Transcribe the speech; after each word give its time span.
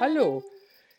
Hallo, 0.00 0.42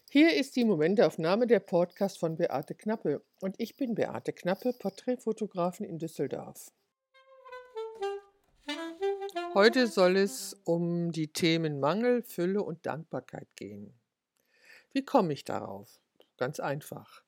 hier 0.09 0.33
ist 0.35 0.55
die 0.55 0.63
Momentaufnahme 0.63 1.47
der 1.47 1.59
Podcast 1.59 2.17
von 2.17 2.37
Beate 2.37 2.75
Knappe 2.75 3.21
und 3.41 3.59
ich 3.59 3.75
bin 3.75 3.93
Beate 3.93 4.31
Knappe, 4.31 4.71
Porträtfotografin 4.71 5.85
in 5.85 5.99
Düsseldorf. 5.99 6.71
Heute 9.53 9.87
soll 9.87 10.15
es 10.15 10.53
um 10.63 11.11
die 11.11 11.27
Themen 11.27 11.81
Mangel, 11.81 12.23
Fülle 12.23 12.63
und 12.63 12.85
Dankbarkeit 12.85 13.49
gehen. 13.57 13.93
Wie 14.93 15.03
komme 15.03 15.33
ich 15.33 15.43
darauf? 15.43 15.99
Ganz 16.37 16.61
einfach. 16.61 17.21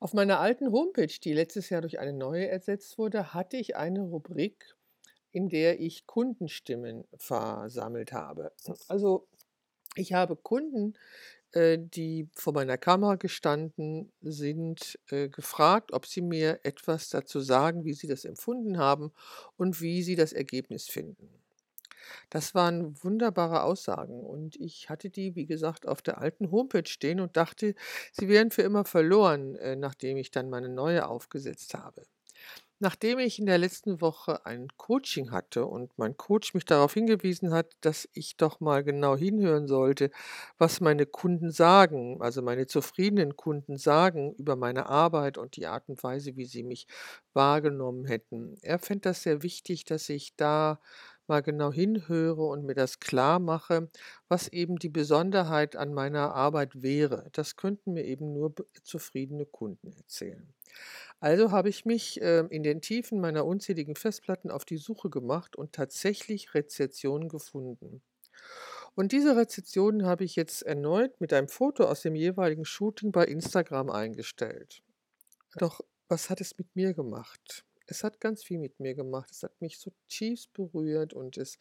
Auf 0.00 0.12
meiner 0.12 0.40
alten 0.40 0.72
Homepage, 0.72 1.06
die 1.06 1.32
letztes 1.32 1.70
Jahr 1.70 1.80
durch 1.80 1.98
eine 1.98 2.12
neue 2.12 2.48
ersetzt 2.48 2.98
wurde, 2.98 3.32
hatte 3.32 3.56
ich 3.56 3.76
eine 3.76 4.02
Rubrik, 4.02 4.76
in 5.32 5.48
der 5.48 5.80
ich 5.80 6.06
Kundenstimmen 6.06 7.04
versammelt 7.16 8.12
habe. 8.12 8.52
Also 8.88 9.26
ich 9.94 10.12
habe 10.12 10.36
Kunden, 10.36 10.94
äh, 11.52 11.78
die 11.80 12.28
vor 12.34 12.52
meiner 12.52 12.78
Kamera 12.78 13.16
gestanden 13.16 14.12
sind, 14.22 14.98
äh, 15.10 15.28
gefragt, 15.28 15.92
ob 15.92 16.06
sie 16.06 16.22
mir 16.22 16.60
etwas 16.64 17.08
dazu 17.10 17.40
sagen, 17.40 17.84
wie 17.84 17.94
sie 17.94 18.06
das 18.06 18.24
empfunden 18.24 18.78
haben 18.78 19.12
und 19.56 19.80
wie 19.80 20.02
sie 20.02 20.16
das 20.16 20.32
Ergebnis 20.32 20.88
finden. 20.88 21.28
Das 22.30 22.54
waren 22.54 23.02
wunderbare 23.02 23.62
Aussagen 23.62 24.20
und 24.20 24.56
ich 24.56 24.88
hatte 24.90 25.10
die, 25.10 25.34
wie 25.36 25.46
gesagt, 25.46 25.86
auf 25.86 26.02
der 26.02 26.18
alten 26.18 26.50
Homepage 26.50 26.88
stehen 26.88 27.20
und 27.20 27.36
dachte, 27.36 27.74
sie 28.12 28.28
wären 28.28 28.50
für 28.50 28.62
immer 28.62 28.84
verloren, 28.84 29.56
äh, 29.56 29.76
nachdem 29.76 30.16
ich 30.16 30.30
dann 30.30 30.50
meine 30.50 30.68
neue 30.68 31.06
aufgesetzt 31.08 31.74
habe. 31.74 32.04
Nachdem 32.80 33.18
ich 33.18 33.40
in 33.40 33.46
der 33.46 33.58
letzten 33.58 34.00
Woche 34.00 34.46
ein 34.46 34.68
Coaching 34.76 35.32
hatte 35.32 35.66
und 35.66 35.90
mein 35.98 36.16
Coach 36.16 36.54
mich 36.54 36.64
darauf 36.64 36.94
hingewiesen 36.94 37.52
hat, 37.52 37.72
dass 37.80 38.08
ich 38.12 38.36
doch 38.36 38.60
mal 38.60 38.84
genau 38.84 39.16
hinhören 39.16 39.66
sollte, 39.66 40.10
was 40.58 40.80
meine 40.80 41.04
Kunden 41.04 41.50
sagen, 41.50 42.22
also 42.22 42.40
meine 42.40 42.66
zufriedenen 42.68 43.36
Kunden 43.36 43.76
sagen 43.78 44.32
über 44.34 44.54
meine 44.54 44.86
Arbeit 44.86 45.38
und 45.38 45.56
die 45.56 45.66
Art 45.66 45.88
und 45.88 46.00
Weise, 46.04 46.36
wie 46.36 46.44
sie 46.44 46.62
mich 46.62 46.86
wahrgenommen 47.32 48.04
hätten. 48.06 48.56
Er 48.62 48.78
fände 48.78 49.02
das 49.08 49.22
sehr 49.24 49.42
wichtig, 49.42 49.84
dass 49.84 50.08
ich 50.08 50.36
da 50.36 50.80
mal 51.28 51.42
genau 51.42 51.72
hinhöre 51.72 52.42
und 52.42 52.64
mir 52.64 52.74
das 52.74 53.00
klar 53.00 53.38
mache, 53.38 53.90
was 54.28 54.48
eben 54.48 54.76
die 54.76 54.88
Besonderheit 54.88 55.76
an 55.76 55.94
meiner 55.94 56.34
Arbeit 56.34 56.82
wäre. 56.82 57.28
Das 57.32 57.56
könnten 57.56 57.92
mir 57.92 58.04
eben 58.04 58.32
nur 58.32 58.54
zufriedene 58.82 59.46
Kunden 59.46 59.92
erzählen. 59.92 60.52
Also 61.20 61.50
habe 61.50 61.68
ich 61.68 61.84
mich 61.84 62.20
äh, 62.20 62.46
in 62.50 62.62
den 62.62 62.80
Tiefen 62.80 63.20
meiner 63.20 63.44
unzähligen 63.44 63.96
Festplatten 63.96 64.50
auf 64.50 64.64
die 64.64 64.76
Suche 64.76 65.10
gemacht 65.10 65.56
und 65.56 65.72
tatsächlich 65.72 66.54
Rezessionen 66.54 67.28
gefunden. 67.28 68.02
Und 68.94 69.12
diese 69.12 69.36
Rezessionen 69.36 70.06
habe 70.06 70.24
ich 70.24 70.36
jetzt 70.36 70.62
erneut 70.62 71.20
mit 71.20 71.32
einem 71.32 71.48
Foto 71.48 71.84
aus 71.84 72.02
dem 72.02 72.14
jeweiligen 72.14 72.64
Shooting 72.64 73.12
bei 73.12 73.24
Instagram 73.24 73.90
eingestellt. 73.90 74.82
Doch 75.56 75.80
was 76.08 76.30
hat 76.30 76.40
es 76.40 76.56
mit 76.56 76.74
mir 76.74 76.94
gemacht? 76.94 77.64
Es 77.90 78.04
hat 78.04 78.20
ganz 78.20 78.44
viel 78.44 78.58
mit 78.58 78.80
mir 78.80 78.94
gemacht. 78.94 79.30
Es 79.30 79.42
hat 79.42 79.60
mich 79.60 79.78
so 79.78 79.90
tief 80.08 80.48
berührt 80.52 81.14
und 81.14 81.36
es 81.38 81.58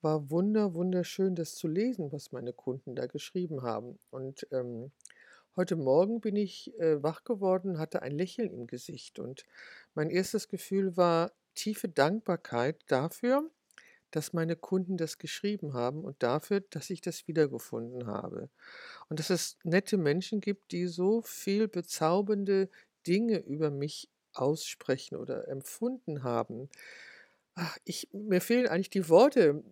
war 0.00 0.30
wunder, 0.30 0.74
wunderschön, 0.74 1.34
das 1.34 1.54
zu 1.54 1.68
lesen, 1.68 2.10
was 2.12 2.32
meine 2.32 2.52
Kunden 2.52 2.94
da 2.96 3.06
geschrieben 3.06 3.62
haben. 3.62 3.98
Und 4.10 4.46
ähm, 4.50 4.90
Heute 5.56 5.74
Morgen 5.74 6.20
bin 6.20 6.36
ich 6.36 6.72
äh, 6.78 7.02
wach 7.02 7.24
geworden, 7.24 7.78
hatte 7.78 8.02
ein 8.02 8.12
Lächeln 8.12 8.52
im 8.52 8.68
Gesicht 8.68 9.18
und 9.18 9.44
mein 9.94 10.08
erstes 10.08 10.48
Gefühl 10.48 10.96
war 10.96 11.32
tiefe 11.56 11.88
Dankbarkeit 11.88 12.80
dafür, 12.86 13.50
dass 14.12 14.32
meine 14.32 14.54
Kunden 14.54 14.96
das 14.96 15.18
geschrieben 15.18 15.74
haben 15.74 16.04
und 16.04 16.22
dafür, 16.22 16.60
dass 16.60 16.88
ich 16.88 17.00
das 17.00 17.26
wiedergefunden 17.26 18.06
habe. 18.06 18.48
Und 19.08 19.18
dass 19.18 19.28
es 19.28 19.58
nette 19.64 19.98
Menschen 19.98 20.40
gibt, 20.40 20.70
die 20.70 20.86
so 20.86 21.20
viel 21.22 21.66
bezaubernde 21.66 22.70
Dinge 23.06 23.38
über 23.40 23.70
mich 23.70 24.08
aussprechen 24.40 25.16
oder 25.16 25.48
empfunden 25.48 26.22
haben. 26.22 26.68
Ach, 27.54 27.76
ich, 27.84 28.08
mir 28.12 28.40
fehlen 28.40 28.68
eigentlich 28.68 28.90
die 28.90 29.08
Worte 29.08 29.62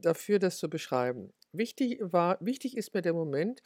dafür, 0.00 0.38
das 0.38 0.58
zu 0.58 0.70
beschreiben. 0.70 1.32
Wichtig, 1.52 1.98
war, 2.00 2.38
wichtig 2.40 2.76
ist 2.76 2.94
mir 2.94 3.02
der 3.02 3.12
Moment, 3.12 3.62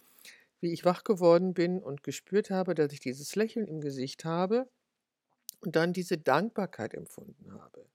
wie 0.61 0.73
ich 0.73 0.85
wach 0.85 1.05
geworden 1.05 1.55
bin 1.55 1.83
und 1.83 2.03
gespürt 2.03 2.51
habe, 2.51 2.75
dass 2.75 2.93
ich 2.93 3.01
dieses 3.01 3.37
Lächeln 3.37 3.69
im 3.69 3.81
Gesicht 3.81 4.25
habe 4.25 4.69
und 5.61 5.77
dann 5.77 5.93
diese 5.93 6.19
Dankbarkeit 6.19 6.95
empfunden 6.95 7.53
habe. 7.53 7.87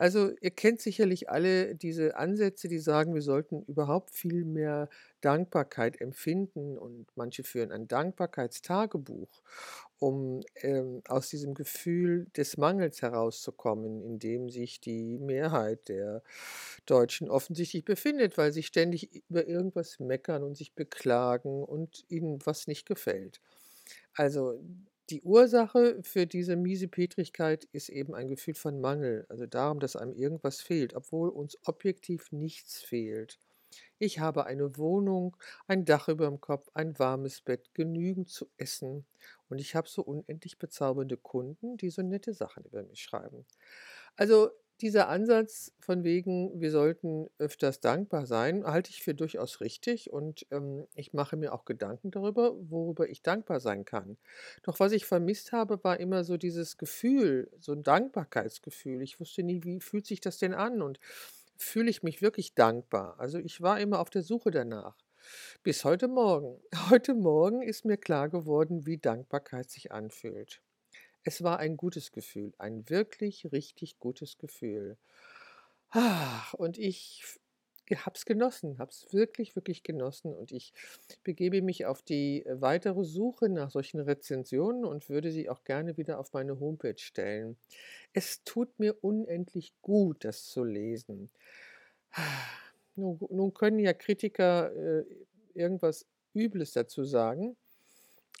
Also 0.00 0.30
ihr 0.40 0.50
kennt 0.50 0.80
sicherlich 0.80 1.28
alle 1.28 1.74
diese 1.76 2.16
Ansätze, 2.16 2.68
die 2.68 2.78
sagen, 2.78 3.12
wir 3.14 3.20
sollten 3.20 3.62
überhaupt 3.64 4.10
viel 4.12 4.46
mehr 4.46 4.88
Dankbarkeit 5.20 6.00
empfinden 6.00 6.78
und 6.78 7.06
manche 7.16 7.44
führen 7.44 7.70
ein 7.70 7.86
Dankbarkeitstagebuch, 7.86 9.42
um 9.98 10.40
ähm, 10.62 11.02
aus 11.06 11.28
diesem 11.28 11.52
Gefühl 11.52 12.28
des 12.34 12.56
Mangels 12.56 13.02
herauszukommen, 13.02 14.02
in 14.02 14.18
dem 14.18 14.48
sich 14.48 14.80
die 14.80 15.18
Mehrheit 15.18 15.90
der 15.90 16.22
Deutschen 16.86 17.28
offensichtlich 17.28 17.84
befindet, 17.84 18.38
weil 18.38 18.52
sie 18.52 18.62
ständig 18.62 19.22
über 19.28 19.46
irgendwas 19.46 20.00
meckern 20.00 20.42
und 20.44 20.56
sich 20.56 20.74
beklagen 20.74 21.62
und 21.62 22.04
ihnen 22.08 22.38
was 22.46 22.66
nicht 22.66 22.86
gefällt. 22.86 23.42
Also 24.14 24.60
die 25.10 25.22
Ursache 25.22 26.00
für 26.02 26.26
diese 26.26 26.56
Miesepetrigkeit 26.56 27.64
ist 27.72 27.88
eben 27.88 28.14
ein 28.14 28.28
Gefühl 28.28 28.54
von 28.54 28.80
Mangel, 28.80 29.26
also 29.28 29.46
darum, 29.46 29.80
dass 29.80 29.96
einem 29.96 30.14
irgendwas 30.14 30.60
fehlt, 30.60 30.94
obwohl 30.94 31.28
uns 31.28 31.58
objektiv 31.64 32.32
nichts 32.32 32.80
fehlt. 32.82 33.38
Ich 33.98 34.18
habe 34.20 34.46
eine 34.46 34.76
Wohnung, 34.78 35.36
ein 35.66 35.84
Dach 35.84 36.08
über 36.08 36.26
dem 36.26 36.40
Kopf, 36.40 36.68
ein 36.74 36.98
warmes 36.98 37.40
Bett, 37.42 37.74
genügend 37.74 38.28
zu 38.28 38.48
essen 38.56 39.06
und 39.48 39.60
ich 39.60 39.74
habe 39.74 39.88
so 39.88 40.02
unendlich 40.02 40.58
bezaubernde 40.58 41.16
Kunden, 41.16 41.76
die 41.76 41.90
so 41.90 42.02
nette 42.02 42.34
Sachen 42.34 42.64
über 42.64 42.82
mich 42.82 43.02
schreiben. 43.02 43.46
Also 44.16 44.50
dieser 44.82 45.08
Ansatz 45.08 45.72
von 45.78 46.04
wegen, 46.04 46.60
wir 46.60 46.70
sollten 46.70 47.28
öfters 47.38 47.80
dankbar 47.80 48.26
sein, 48.26 48.64
halte 48.64 48.90
ich 48.90 49.02
für 49.02 49.14
durchaus 49.14 49.60
richtig 49.60 50.12
und 50.12 50.46
ähm, 50.50 50.86
ich 50.94 51.12
mache 51.12 51.36
mir 51.36 51.52
auch 51.52 51.64
Gedanken 51.64 52.10
darüber, 52.10 52.54
worüber 52.70 53.08
ich 53.08 53.22
dankbar 53.22 53.60
sein 53.60 53.84
kann. 53.84 54.16
Doch 54.62 54.80
was 54.80 54.92
ich 54.92 55.06
vermisst 55.06 55.52
habe, 55.52 55.82
war 55.84 56.00
immer 56.00 56.24
so 56.24 56.36
dieses 56.36 56.78
Gefühl, 56.78 57.50
so 57.58 57.72
ein 57.72 57.82
Dankbarkeitsgefühl. 57.82 59.02
Ich 59.02 59.20
wusste 59.20 59.42
nie, 59.42 59.62
wie 59.64 59.80
fühlt 59.80 60.06
sich 60.06 60.20
das 60.20 60.38
denn 60.38 60.54
an 60.54 60.82
und 60.82 60.98
fühle 61.56 61.90
ich 61.90 62.02
mich 62.02 62.22
wirklich 62.22 62.54
dankbar. 62.54 63.18
Also 63.18 63.38
ich 63.38 63.60
war 63.60 63.80
immer 63.80 64.00
auf 64.00 64.10
der 64.10 64.22
Suche 64.22 64.50
danach. 64.50 64.96
Bis 65.62 65.84
heute 65.84 66.08
Morgen. 66.08 66.60
Heute 66.90 67.14
Morgen 67.14 67.62
ist 67.62 67.84
mir 67.84 67.98
klar 67.98 68.28
geworden, 68.28 68.86
wie 68.86 68.98
Dankbarkeit 68.98 69.70
sich 69.70 69.92
anfühlt. 69.92 70.62
Es 71.24 71.42
war 71.42 71.58
ein 71.58 71.76
gutes 71.76 72.12
Gefühl, 72.12 72.52
ein 72.58 72.88
wirklich 72.88 73.50
richtig 73.52 73.98
gutes 73.98 74.38
Gefühl. 74.38 74.96
Und 76.52 76.78
ich 76.78 77.22
habe 77.94 78.16
es 78.16 78.24
genossen, 78.24 78.78
habe 78.78 78.90
es 78.92 79.12
wirklich, 79.12 79.56
wirklich 79.56 79.82
genossen 79.82 80.32
und 80.32 80.52
ich 80.52 80.72
begebe 81.24 81.60
mich 81.60 81.86
auf 81.86 82.02
die 82.02 82.44
weitere 82.48 83.04
Suche 83.04 83.48
nach 83.48 83.70
solchen 83.70 83.98
Rezensionen 84.00 84.84
und 84.84 85.08
würde 85.08 85.32
sie 85.32 85.48
auch 85.48 85.64
gerne 85.64 85.96
wieder 85.96 86.20
auf 86.20 86.32
meine 86.32 86.60
Homepage 86.60 86.98
stellen. 86.98 87.58
Es 88.12 88.44
tut 88.44 88.78
mir 88.78 88.96
unendlich 89.02 89.74
gut, 89.82 90.24
das 90.24 90.46
zu 90.46 90.64
lesen. 90.64 91.30
Nun, 92.96 93.18
nun 93.30 93.54
können 93.54 93.78
ja 93.78 93.92
Kritiker 93.92 94.72
äh, 94.74 95.04
irgendwas 95.54 96.06
Übles 96.34 96.72
dazu 96.72 97.04
sagen. 97.04 97.56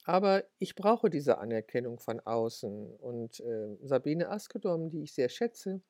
Aber 0.04 0.44
ich 0.58 0.74
brauche 0.74 1.10
diese 1.10 1.38
Anerkennung 1.38 1.98
von 1.98 2.20
außen. 2.20 2.96
Und 2.96 3.40
äh, 3.40 3.76
Sabine 3.82 4.30
Askedom, 4.30 4.90
die 4.90 5.02
ich 5.02 5.12
sehr 5.12 5.28
schätze, 5.28 5.80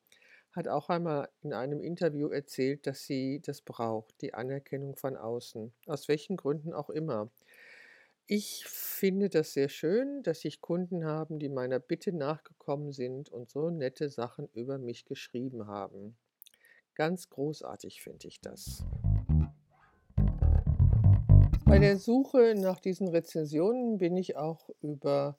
hat 0.51 0.67
auch 0.67 0.89
einmal 0.89 1.29
in 1.43 1.53
einem 1.53 1.81
Interview 1.81 2.27
erzählt, 2.27 2.85
dass 2.85 3.05
sie 3.05 3.41
das 3.41 3.61
braucht, 3.61 4.21
die 4.21 4.33
Anerkennung 4.33 4.95
von 4.95 5.15
außen, 5.15 5.71
aus 5.85 6.07
welchen 6.07 6.35
Gründen 6.35 6.73
auch 6.73 6.89
immer. 6.89 7.29
Ich 8.27 8.65
finde 8.65 9.29
das 9.29 9.53
sehr 9.53 9.69
schön, 9.69 10.23
dass 10.23 10.45
ich 10.45 10.61
Kunden 10.61 11.05
haben, 11.05 11.39
die 11.39 11.49
meiner 11.49 11.79
Bitte 11.79 12.13
nachgekommen 12.13 12.91
sind 12.91 13.29
und 13.29 13.49
so 13.49 13.69
nette 13.69 14.09
Sachen 14.09 14.47
über 14.53 14.77
mich 14.77 15.05
geschrieben 15.05 15.67
haben. 15.67 16.17
Ganz 16.95 17.29
großartig 17.29 18.01
finde 18.01 18.27
ich 18.27 18.39
das. 18.41 18.85
Bei 21.71 21.79
der 21.79 21.97
Suche 21.97 22.53
nach 22.57 22.81
diesen 22.81 23.07
Rezensionen 23.07 23.97
bin 23.97 24.17
ich 24.17 24.35
auch 24.35 24.69
über 24.81 25.37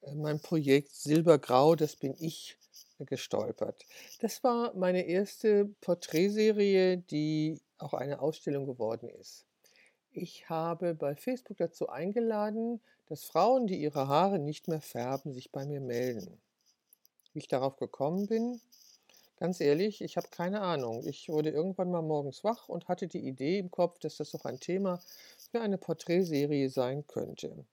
äh, 0.00 0.14
mein 0.14 0.40
Projekt 0.40 0.94
Silbergrau, 0.94 1.74
das 1.74 1.94
bin 1.94 2.14
ich, 2.18 2.56
gestolpert. 3.00 3.84
Das 4.20 4.42
war 4.42 4.72
meine 4.74 5.02
erste 5.02 5.66
Porträtserie, 5.82 6.96
die 6.96 7.60
auch 7.76 7.92
eine 7.92 8.20
Ausstellung 8.20 8.64
geworden 8.64 9.10
ist. 9.10 9.44
Ich 10.10 10.48
habe 10.48 10.94
bei 10.94 11.16
Facebook 11.16 11.58
dazu 11.58 11.90
eingeladen, 11.90 12.80
dass 13.04 13.24
Frauen, 13.24 13.66
die 13.66 13.76
ihre 13.76 14.08
Haare 14.08 14.38
nicht 14.38 14.68
mehr 14.68 14.80
färben, 14.80 15.34
sich 15.34 15.52
bei 15.52 15.66
mir 15.66 15.82
melden. 15.82 16.40
Wie 17.34 17.40
ich 17.40 17.48
darauf 17.48 17.76
gekommen 17.76 18.26
bin, 18.26 18.58
Ganz 19.44 19.60
ehrlich, 19.60 20.00
ich 20.00 20.16
habe 20.16 20.28
keine 20.30 20.60
Ahnung. 20.60 21.02
Ich 21.06 21.28
wurde 21.28 21.50
irgendwann 21.50 21.90
mal 21.90 22.02
morgens 22.02 22.44
wach 22.44 22.68
und 22.68 22.86
hatte 22.86 23.08
die 23.08 23.26
Idee 23.26 23.58
im 23.58 23.70
Kopf, 23.70 23.98
dass 23.98 24.16
das 24.16 24.30
doch 24.30 24.44
ein 24.44 24.60
Thema 24.60 25.00
für 25.54 25.60
eine 25.60 25.78
Porträtserie 25.78 26.68
sein 26.68 27.06
könnte. 27.06 27.64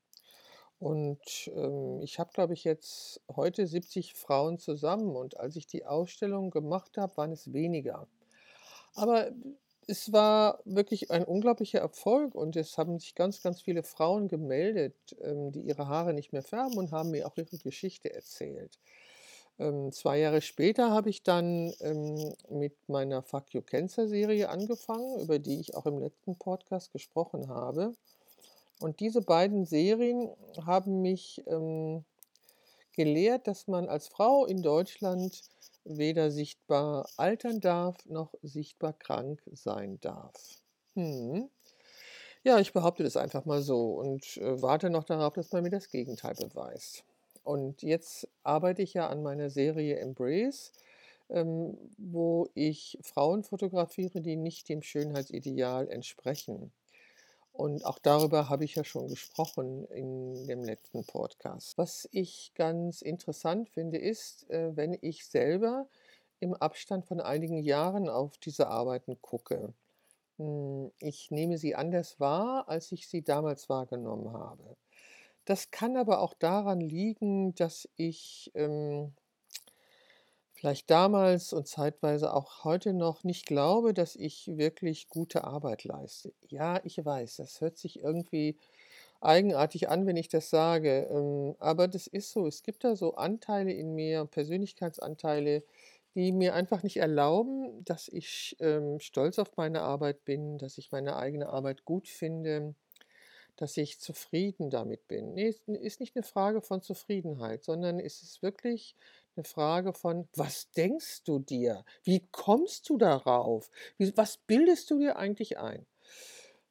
Und, 0.80 1.52
ähm, 1.56 2.02
ich 2.02 2.20
habe, 2.20 2.32
glaube 2.34 2.54
ich, 2.54 2.64
jetzt 2.64 3.22
heute 3.36 3.68
70 3.68 4.14
Frauen 4.16 4.60
zusammen 4.60 5.16
und 5.16 5.40
als 5.40 5.56
ich 5.56 5.68
die 5.68 5.86
Ausstellung 5.86 6.52
gemacht 6.52 6.98
habe, 6.98 7.18
waren 7.18 7.32
es 7.32 7.54
weniger. 7.54 8.08
Aber 8.96 9.32
es 9.88 10.14
war 10.14 10.62
wirklich 10.66 11.12
ein 11.12 11.26
unglaublicher 11.26 11.80
Erfolg 11.80 12.36
und 12.36 12.56
es 12.56 12.78
haben 12.78 13.00
sich 13.00 13.16
ganz, 13.16 13.42
ganz 13.44 13.62
viele 13.62 13.84
Frauen 13.84 14.28
gemeldet, 14.30 14.96
ähm, 15.22 15.52
die 15.52 15.62
ihre 15.62 15.88
Haare 15.88 16.14
nicht 16.14 16.34
mehr 16.34 16.44
färben 16.44 16.78
und 16.78 16.92
haben 16.92 17.12
mir 17.12 17.28
auch 17.28 17.38
ihre 17.38 17.58
Geschichte 17.58 18.14
erzählt. 18.14 18.80
Ähm, 19.62 19.92
2 19.92 20.20
Jahre 20.20 20.42
später 20.42 20.90
habe 20.90 21.10
ich 21.12 21.22
dann, 21.22 21.72
ähm, 21.82 22.34
mit 22.50 22.74
meiner 22.90 23.22
Fuck 23.22 23.54
You 23.54 23.62
Cancer 23.62 24.08
Serie 24.08 24.50
angefangen, 24.50 25.20
über 25.20 25.38
die 25.38 25.60
ich 25.60 25.76
auch 25.76 25.86
im 25.86 26.00
letzten 26.00 26.36
Podcast 26.36 26.92
gesprochen 26.92 27.48
habe. 27.48 27.94
Und 28.80 29.00
diese 29.00 29.22
beiden 29.22 29.66
Serien 29.66 30.30
haben 30.66 31.02
mich, 31.02 31.44
ähm, 31.46 32.04
gelehrt, 32.96 33.48
dass 33.48 33.68
man 33.68 33.88
als 33.88 34.08
Frau 34.08 34.46
in 34.46 34.64
Deutschland 34.64 35.44
weder 35.86 36.32
sichtbar 36.32 37.08
altern 37.18 37.60
darf, 37.60 37.96
noch 38.06 38.34
sichtbar 38.42 38.94
krank 38.94 39.42
sein 39.54 40.00
darf. 40.02 40.34
Mhm. 40.96 41.50
Ja, 42.44 42.60
ich 42.60 42.74
behaupte 42.74 43.04
das 43.04 43.18
einfach 43.18 43.46
mal 43.46 43.62
so 43.62 43.94
und, 43.94 44.38
äh, 44.38 44.62
warte 44.62 44.90
noch 44.90 45.04
darauf, 45.04 45.34
dass 45.34 45.52
man 45.52 45.64
mir 45.64 45.70
das 45.70 45.90
Gegenteil 45.90 46.34
beweist. 46.34 47.04
Und 47.44 47.82
jetzt 47.82 48.28
arbeite 48.44 48.82
ich 48.82 48.94
ja 48.94 49.08
an 49.08 49.24
meiner 49.24 49.50
Serie 49.50 49.98
Embrace, 50.00 50.74
ähm, 51.30 51.78
wo 51.98 52.50
ich 52.54 53.00
Frauen 53.02 53.44
fotografiere, 53.44 54.22
die 54.22 54.36
nicht 54.36 54.70
dem 54.70 54.82
Schönheitsideal 54.82 55.90
entsprechen. 55.90 56.72
Und 57.54 57.86
auch 57.86 58.00
darüber 58.00 58.50
habe 58.50 58.64
ich 58.64 58.76
ja 58.76 58.84
schon 58.84 59.08
gesprochen 59.08 59.86
in 59.86 60.48
dem 60.48 60.64
letzten 60.64 61.06
Podcast. 61.06 61.78
Was 61.78 62.08
ich 62.12 62.54
ganz 62.56 63.02
interessant 63.02 63.70
finde, 63.70 63.98
ist, 63.98 64.50
äh, 64.50 64.76
wenn 64.76 64.98
ich 65.02 65.26
selber 65.26 65.88
im 66.40 66.54
Abstand 66.56 67.06
von 67.06 67.20
einigen 67.20 67.58
Jahren 67.58 68.10
auf 68.10 68.38
diese 68.38 68.68
Arbeiten 68.68 69.22
gucke. 69.22 69.74
Hm, 70.38 70.92
ich 71.00 71.30
nehme 71.32 71.58
sie 71.58 71.76
anders 71.76 72.20
wahr, 72.20 72.68
als 72.68 72.92
ich 72.92 73.08
sie 73.08 73.22
damals 73.22 73.70
wahrgenommen 73.70 74.34
habe. 74.34 74.76
Das 75.46 75.72
kann 75.72 75.98
aber 75.98 76.20
auch 76.22 76.34
daran 76.34 76.80
liegen, 76.80 77.56
dass 77.56 77.90
ich 77.96 78.52
ähm, 78.54 79.14
vielleicht 80.54 80.90
damals 80.92 81.54
und 81.54 81.68
zeitweise 81.68 82.34
auch 82.34 82.64
heute 82.64 82.94
noch 82.94 83.24
nicht 83.24 83.46
glaube, 83.48 83.94
dass 83.94 84.16
ich 84.16 84.48
wirklich 84.58 85.10
gute 85.10 85.44
Arbeit 85.44 85.84
leiste. 85.84 86.34
Ja, 86.48 86.80
ich 86.84 87.04
weiß, 87.04 87.38
das 87.38 87.62
hört 87.62 87.78
sich 87.78 88.04
irgendwie 88.04 88.58
eigenartig 89.22 89.90
an, 89.90 90.06
wenn 90.06 90.18
ich 90.18 90.30
das 90.30 90.50
sage, 90.50 91.08
ähm, 91.12 91.56
aber 91.60 91.88
das 91.88 92.08
ist 92.08 92.32
so. 92.32 92.48
Es 92.48 92.64
gibt 92.64 92.84
da 92.84 92.96
so 92.96 93.16
Anteile 93.16 93.72
in 93.74 93.96
mir, 93.96 94.26
Persönlichkeitsanteile, 94.26 95.64
die 96.16 96.32
mir 96.32 96.54
einfach 96.56 96.84
nicht 96.84 96.98
erlauben, 96.98 97.84
dass 97.86 98.08
ich 98.10 98.58
ähm, 98.60 99.00
stolz 99.00 99.40
auf 99.40 99.58
meine 99.58 99.82
Arbeit 99.82 100.26
bin, 100.26 100.58
dass 100.58 100.78
ich 100.78 100.92
meine 100.92 101.16
eigene 101.16 101.50
Arbeit 101.50 101.86
gut 101.86 102.08
finde 102.08 102.76
dass 103.62 103.78
ich 103.78 104.00
zufrieden 104.00 104.70
damit 104.72 105.08
bin. 105.08 105.34
Ne, 105.36 105.48
ist 105.50 106.00
nicht 106.02 106.16
eine 106.16 106.24
Frage 106.24 106.62
von 106.62 106.82
Zufriedenheit, 106.82 107.64
sondern 107.64 108.00
es 108.00 108.24
ist 108.24 108.42
wirklich 108.42 108.96
eine 109.36 109.44
Frage 109.46 109.94
von: 109.94 110.28
„Was 110.36 110.72
denkst 110.72 111.24
du 111.24 111.40
dir? 111.40 111.86
Wie 112.04 112.28
kommst 112.32 112.90
du 112.90 112.98
darauf? 112.98 113.70
Wie 113.98 114.16
was 114.18 114.38
bildest 114.38 114.90
du 114.92 115.00
dir 115.00 115.18
eigentlich 115.18 115.60
ein?“ 115.60 115.86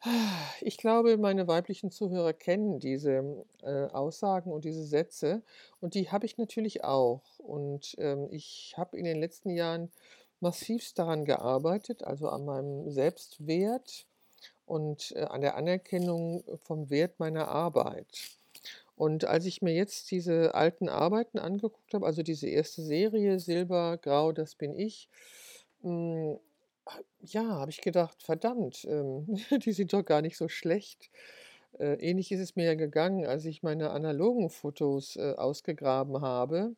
Ich 0.63 0.77
glaube, 0.79 1.17
meine 1.19 1.47
weiblichen 1.49 1.91
Zuhörer 1.91 2.33
kennen 2.33 2.79
diese, 2.81 3.45
äh, 3.63 3.87
Aussagen 3.89 4.53
und 4.53 4.65
diese 4.65 4.85
Sätze 4.85 5.43
und 5.81 5.95
die 5.95 6.11
habe 6.11 6.27
ich 6.27 6.39
natürlich 6.39 6.85
auch. 6.85 7.39
Und, 7.39 7.95
ähm, 7.99 8.29
ich 8.31 8.75
habe 8.77 8.99
in 8.99 9.05
den 9.05 9.19
letzten 9.21 9.51
Jahren 9.51 9.91
massivst 10.41 10.99
daran 10.99 11.25
gearbeitet, 11.25 12.03
also 12.05 12.29
an 12.29 12.45
meinem 12.45 12.91
Selbstwert 12.91 14.07
und, 14.71 15.13
äh, 15.17 15.23
an 15.25 15.41
der 15.43 15.57
Anerkennung 15.57 16.45
vom 16.65 16.91
Wert 16.91 17.19
meiner 17.21 17.49
Arbeit. 17.49 18.07
Und 18.97 19.25
als 19.25 19.47
ich 19.47 19.63
mir 19.63 19.75
jetzt 19.75 20.11
diese 20.11 20.55
alten 20.55 20.89
Arbeiten 20.89 21.39
angeguckt 21.39 21.95
habe, 21.95 22.07
also 22.07 22.23
diese 22.23 22.49
erste 22.49 22.83
Serie 22.83 23.41
Silber, 23.41 23.99
Grau, 23.99 24.33
das 24.33 24.55
bin 24.57 24.75
ich, 24.75 25.09
hm, 25.83 26.39
ja, 27.23 27.45
habe 27.45 27.71
ich 27.71 27.81
gedacht: 27.83 28.23
„Verdammt, 28.23 28.85
ähm, 28.87 29.27
die 29.65 29.73
sind 29.73 29.93
doch 29.93 30.05
gar 30.05 30.23
nicht 30.23 30.37
so 30.37 30.49
schlecht.“ 30.49 31.11
Äh, 31.79 31.95
ähnlich 31.97 32.33
ist 32.33 32.41
es 32.41 32.57
mir 32.57 32.67
ja 32.67 32.75
gegangen, 32.75 33.27
als 33.27 33.45
ich 33.47 33.63
meine 33.63 33.91
analogen 33.91 34.51
Fotos, 34.51 35.17
äh, 35.17 35.35
ausgegraben 35.37 36.21
habe. 36.23 36.75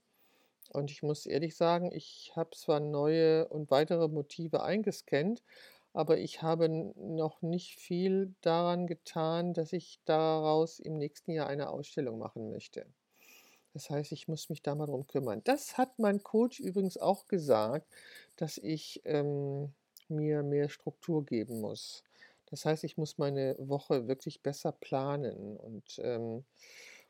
Und 0.70 0.90
ich 0.90 1.02
muss 1.02 1.26
ehrlich 1.26 1.56
sagen, 1.56 1.92
ich 1.92 2.32
habe 2.36 2.50
zwar 2.56 2.80
neue 2.80 3.48
und 3.48 3.70
weitere 3.70 4.08
Motive 4.08 4.62
eingescannt, 4.62 5.42
aber 5.92 6.18
ich 6.18 6.42
habe 6.42 6.68
noch 6.68 7.42
nicht 7.42 7.78
viel 7.80 8.34
daran 8.40 8.86
getan, 8.86 9.54
dass 9.54 9.72
ich 9.72 10.00
daraus 10.04 10.80
im 10.80 10.94
nächsten 10.94 11.32
Jahr 11.32 11.48
eine 11.48 11.70
Ausstellung 11.70 12.18
machen 12.18 12.50
möchte. 12.50 12.86
Das 13.74 13.90
heißt, 13.90 14.12
ich 14.12 14.28
muss 14.28 14.50
mich 14.50 14.62
da 14.62 14.74
mal 14.74 14.86
drum 14.86 15.06
kümmern. 15.06 15.42
Das 15.44 15.78
hat 15.78 15.98
mein 15.98 16.22
Coach 16.22 16.60
übrigens 16.60 16.98
auch 16.98 17.26
gesagt, 17.28 17.86
dass 18.36 18.58
ich, 18.58 19.00
ähm, 19.04 19.72
mir 20.08 20.42
mehr 20.42 20.68
Struktur 20.68 21.24
geben 21.24 21.60
muss. 21.60 22.04
Das 22.46 22.66
heißt, 22.66 22.84
ich 22.84 22.98
muss 22.98 23.16
meine 23.18 23.56
Woche 23.58 24.08
wirklich 24.08 24.42
besser 24.42 24.72
planen 24.72 25.56
und, 25.56 25.98
ähm, 26.02 26.44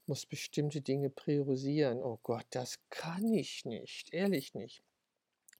muss 0.06 0.26
bestimmte 0.26 0.80
Dinge 0.80 1.10
priorisieren. 1.10 2.02
Oh 2.02 2.18
Gott, 2.22 2.46
das 2.50 2.78
kann 2.90 3.32
ich 3.32 3.64
nicht, 3.64 4.12
ehrlich 4.14 4.54
nicht. 4.54 4.82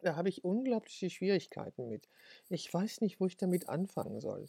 Da 0.03 0.17
habe 0.17 0.29
ich 0.29 0.45
unglaubliche 0.45 1.11
Schwierigkeiten 1.11 1.89
mit. 1.89 2.09
Ich 2.51 2.73
weiß 2.73 3.01
nicht, 3.03 3.21
wo 3.21 3.27
ich 3.27 3.37
damit 3.37 3.69
anfangen 3.69 4.21
soll. 4.21 4.47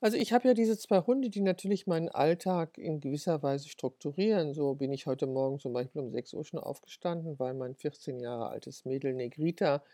Also, 0.00 0.16
ich 0.16 0.32
habe 0.32 0.48
ja 0.48 0.54
diese 0.54 0.76
2 0.78 1.00
Hunde, 1.00 1.30
die 1.30 1.40
natürlich 1.42 1.86
meinen 1.86 2.08
Alltag 2.08 2.76
in 2.78 3.00
gewisser 3.00 3.42
Weise 3.42 3.68
strukturieren. 3.68 4.52
So 4.54 4.74
bin 4.74 4.92
ich 4.92 5.06
heute 5.06 5.26
Morgen 5.28 5.60
zum 5.60 5.72
Beispiel 5.74 6.02
um 6.02 6.10
sechs 6.10 6.34
Uhr 6.34 6.44
schon 6.44 6.58
aufgestanden, 6.60 7.38
weil 7.38 7.54
mein 7.54 7.76
14 7.76 8.18
Jahre 8.18 8.48
altes 8.48 8.84
Mädel 8.84 9.14
Negrita 9.14 9.84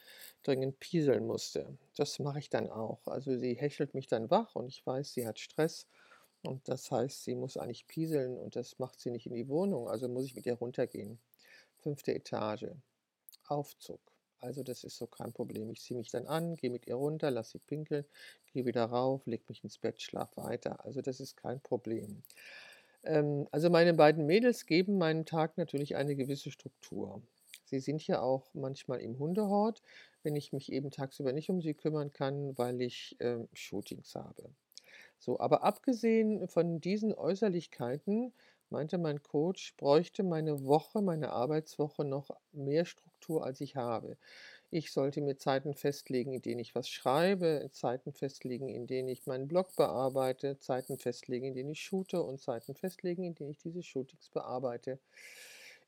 dringend 0.45 0.81
pieseln 0.81 1.27
musste. 1.27 1.77
Das 1.97 2.19
mache 2.21 2.39
ich 2.39 2.49
dann 2.51 2.71
auch. 2.71 3.07
Also, 3.07 3.37
sie 3.39 3.55
hechelt 3.55 3.95
mich 3.95 4.07
dann 4.07 4.31
wach 4.31 4.55
und 4.57 4.69
ich 4.69 4.87
weiß, 4.87 5.13
sie 5.13 5.27
hat 5.27 5.39
Stress 5.41 5.87
und 6.43 6.69
das 6.69 6.91
heißt, 6.91 7.25
sie 7.25 7.35
muss 7.35 7.57
eigentlich 7.59 7.87
pieseln 7.89 8.39
und 8.39 8.57
das 8.57 8.79
macht 8.79 9.01
sie 9.01 9.11
nicht 9.11 9.27
in 9.27 9.35
die 9.35 9.49
Wohnung, 9.49 9.89
also 9.89 10.09
muss 10.09 10.25
ich 10.27 10.35
mit 10.37 10.47
ihr 10.47 10.55
runtergehen. 10.55 11.21
Fünfte 11.79 12.15
Etage, 12.15 12.67
Aufzug. 13.49 14.08
Also 14.41 14.63
das 14.63 14.85
ist 14.85 14.97
so 14.97 15.07
kein 15.07 15.33
Problem. 15.33 15.71
Ich 15.71 15.81
ziehe 15.81 15.99
mich 15.99 16.11
dann 16.11 16.27
an, 16.27 16.57
gehe 16.57 16.71
mit 16.71 16.87
ihr 16.87 16.95
runter, 16.95 17.31
lasse 17.31 17.53
sie 17.53 17.59
pinkeln, 17.59 18.05
gehe 18.53 18.67
wieder 18.67 18.85
rauf, 18.85 19.27
lege 19.27 19.45
mich 19.49 19.65
ins 19.65 19.79
Bett, 19.79 20.01
schlafe 20.01 20.43
weiter. 20.43 20.85
Also 20.85 21.01
das 21.01 21.21
ist 21.21 21.37
kein 21.37 21.61
Problem. 21.61 22.23
Ähm, 23.05 23.49
also 23.51 23.71
meine 23.71 23.95
beiden 23.95 24.27
Mädels 24.27 24.67
geben 24.67 24.99
meinem 24.99 25.25
Tag 25.25 25.57
natürlich 25.59 25.97
eine 25.97 26.17
gewisse 26.17 26.51
Struktur. 26.51 27.23
Sie 27.65 27.81
sind 27.81 28.07
ja 28.07 28.21
auch 28.23 28.55
manchmal 28.55 29.01
im 29.01 29.19
Hundehort, 29.19 29.83
wenn 30.23 30.37
ich 30.37 30.53
mich 30.53 30.73
eben 30.73 30.91
tagsüber 30.91 31.33
nicht 31.33 31.51
um 31.51 31.61
sie 31.61 31.75
kümmern 31.75 32.13
kann, 32.13 32.57
weil 32.57 32.81
ich 32.81 33.17
ähm, 33.21 33.49
Shootings 33.53 34.15
habe. 34.15 34.51
So, 35.19 35.41
aber 35.41 35.65
abgesehen 35.65 36.49
von 36.49 36.81
diesen 36.81 37.13
Äußerlichkeiten 37.13 38.33
meinte 38.71 38.99
mein 38.99 39.23
Coach, 39.23 39.75
bräuchte 39.77 40.23
meine 40.23 40.65
Woche, 40.65 41.03
meine 41.03 41.31
Arbeitswoche 41.33 42.05
noch 42.05 42.31
mehr 42.53 42.85
Struktur, 42.85 43.45
als 43.45 43.61
ich 43.61 43.77
habe. 43.77 44.17
Ich 44.71 44.93
sollte 44.93 45.21
mir 45.23 45.37
Zeiten 45.39 45.75
festlegen, 45.75 46.33
in 46.35 46.43
denen 46.43 46.61
ich 46.61 46.75
was 46.75 46.89
schreibe, 46.89 47.69
Zeiten 47.73 48.13
festlegen, 48.13 48.69
in 48.69 48.87
denen 48.87 49.09
ich 49.09 49.27
meinen 49.27 49.49
Blog 49.49 49.75
bearbeite, 49.77 50.59
Zeiten 50.59 50.99
festlegen, 50.99 51.47
in 51.49 51.55
denen 51.55 51.71
ich 51.71 51.81
shoote 51.83 52.23
und 52.23 52.41
Zeiten 52.41 52.75
festlegen, 52.75 53.25
in 53.25 53.35
denen 53.35 53.51
ich 53.51 53.59
diese 53.59 53.83
Shootings 53.83 54.31
bearbeite. 54.31 55.01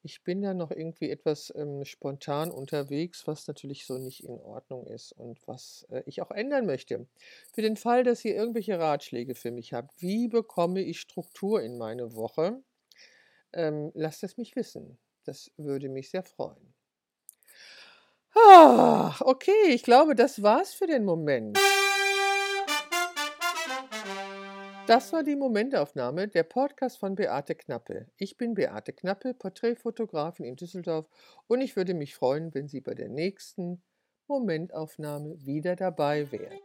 Ich 0.03 0.25
bin 0.25 0.41
da 0.43 0.55
noch 0.55 0.71
irgendwie 0.71 1.11
etwas 1.11 1.53
ähm, 1.57 1.85
spontan 1.85 2.51
unterwegs, 2.51 3.27
was 3.27 3.47
natürlich 3.47 3.87
so 3.87 3.99
nicht 3.99 4.25
in 4.25 4.41
Ordnung 4.41 4.87
ist 4.87 5.13
und 5.13 5.47
was 5.47 5.87
äh, 5.91 6.03
ich 6.07 6.23
auch 6.23 6.31
ändern 6.31 6.67
möchte. 6.67 7.07
Für 7.53 7.63
den 7.63 7.77
Fall, 7.77 8.03
dass 8.05 8.25
ihr 8.25 8.35
irgendwelche 8.35 8.79
Ratschläge 8.79 9.35
für 9.35 9.51
mich 9.51 9.73
habt, 9.75 10.01
wie 10.01 10.29
bekomme 10.29 10.81
ich 10.83 11.01
Struktur 11.01 11.63
in 11.63 11.77
meine 11.79 12.15
Woche? 12.15 12.63
Ähm, 13.53 13.91
lasst 13.95 14.23
es 14.23 14.37
mich 14.37 14.57
wissen. 14.57 14.99
Das 15.25 15.51
würde 15.57 15.89
mich 15.89 16.11
sehr 16.11 16.23
freuen. 16.23 16.75
Ah, 18.35 19.17
okay, 19.21 19.69
ich 19.69 19.83
glaube, 19.83 20.15
das 20.15 20.43
war's 20.43 20.73
für 20.73 20.87
den 20.87 21.05
Moment. 21.05 21.59
Das 24.87 25.13
war 25.13 25.23
die 25.23 25.37
Momentaufnahme, 25.37 26.27
der 26.27 26.43
Podcast 26.43 26.99
von 26.99 27.15
Beate 27.15 27.55
Knappe. 27.55 28.09
Ich 28.17 28.37
bin 28.37 28.55
Beate 28.55 28.93
Knappe, 28.93 29.35
Porträtfotografin 29.35 30.45
in 30.45 30.57
Düsseldorf 30.57 31.09
und 31.47 31.61
ich 31.61 31.77
würde 31.77 31.95
mich 31.95 32.17
freuen, 32.17 32.53
wenn 32.55 32.67
Sie 32.67 32.81
bei 32.81 32.95
der 32.95 33.09
nächsten 33.09 33.83
Momentaufnahme 34.27 35.45
wieder 35.45 35.77
dabei 35.77 36.33
wären. 36.33 36.59